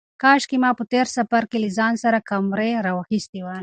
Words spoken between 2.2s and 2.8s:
کمرې